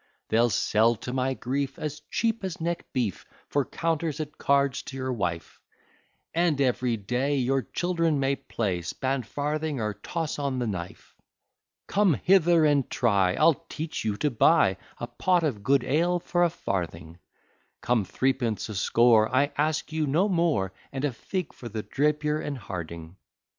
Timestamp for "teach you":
13.69-14.17